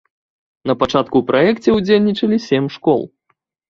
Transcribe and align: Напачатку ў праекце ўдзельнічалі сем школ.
Напачатку 0.71 1.15
ў 1.23 1.29
праекце 1.29 1.69
ўдзельнічалі 1.79 2.43
сем 2.51 2.65
школ. 2.81 3.01